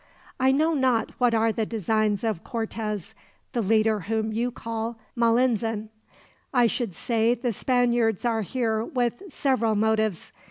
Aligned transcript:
"I 0.39 0.51
know 0.51 0.73
not 0.73 1.11
what 1.19 1.35
are 1.35 1.51
the 1.51 1.63
designs 1.63 2.23
of 2.23 2.43
Cortez, 2.43 3.13
the 3.53 3.61
leader 3.61 3.99
whom 3.99 4.33
you 4.33 4.49
call 4.49 4.97
Malinzin. 5.15 5.89
I 6.51 6.65
should 6.65 6.95
say 6.95 7.35
the 7.35 7.53
Spaniards 7.53 8.25
are 8.25 8.41
here 8.41 8.83
with 8.83 9.21
several 9.31 9.75
motives. 9.75 10.33